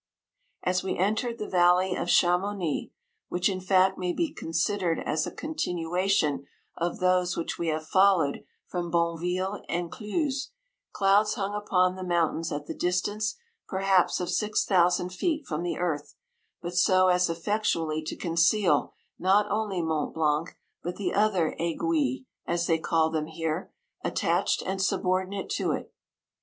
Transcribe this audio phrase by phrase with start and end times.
[0.63, 2.89] 153 As we entered the valley of Cha mouni
[3.29, 7.85] (which in fact may be consi dered as a continuation of those which we have
[7.85, 10.47] followed from Bonneville and Cluses)
[10.91, 13.35] clouds hung upon the moun tains at the distance
[13.67, 16.15] perhaps of 6000 feet from the earth,
[16.63, 22.65] but so as effectually to conceal not only Mont Blanc, but the other aiguilles, as
[22.65, 23.71] they call them here,
[24.03, 25.93] attached and subordinate to it.